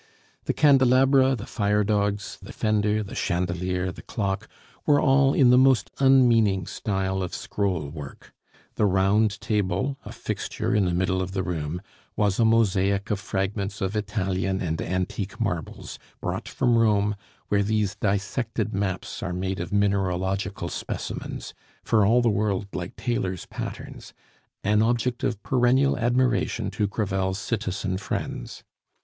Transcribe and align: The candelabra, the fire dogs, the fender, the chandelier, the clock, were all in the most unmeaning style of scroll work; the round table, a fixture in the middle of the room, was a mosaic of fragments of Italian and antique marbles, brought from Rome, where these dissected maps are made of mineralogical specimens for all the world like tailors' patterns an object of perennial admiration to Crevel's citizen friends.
The 0.45 0.53
candelabra, 0.53 1.35
the 1.35 1.45
fire 1.45 1.83
dogs, 1.83 2.39
the 2.41 2.51
fender, 2.51 3.03
the 3.03 3.13
chandelier, 3.13 3.91
the 3.91 4.01
clock, 4.01 4.47
were 4.87 4.99
all 4.99 5.35
in 5.35 5.51
the 5.51 5.59
most 5.59 5.91
unmeaning 5.99 6.65
style 6.65 7.21
of 7.21 7.35
scroll 7.35 7.87
work; 7.87 8.33
the 8.77 8.87
round 8.87 9.39
table, 9.41 9.99
a 10.03 10.11
fixture 10.11 10.73
in 10.73 10.85
the 10.85 10.91
middle 10.95 11.21
of 11.21 11.33
the 11.33 11.43
room, 11.43 11.83
was 12.15 12.39
a 12.39 12.45
mosaic 12.45 13.11
of 13.11 13.19
fragments 13.19 13.79
of 13.79 13.95
Italian 13.95 14.59
and 14.59 14.81
antique 14.81 15.39
marbles, 15.39 15.99
brought 16.19 16.47
from 16.49 16.79
Rome, 16.79 17.15
where 17.49 17.61
these 17.61 17.93
dissected 17.93 18.73
maps 18.73 19.21
are 19.21 19.33
made 19.33 19.59
of 19.59 19.71
mineralogical 19.71 20.69
specimens 20.69 21.53
for 21.83 22.03
all 22.07 22.23
the 22.23 22.27
world 22.27 22.65
like 22.73 22.95
tailors' 22.95 23.45
patterns 23.45 24.15
an 24.63 24.81
object 24.81 25.23
of 25.23 25.43
perennial 25.43 25.95
admiration 25.95 26.71
to 26.71 26.87
Crevel's 26.87 27.37
citizen 27.37 27.99
friends. 27.99 28.63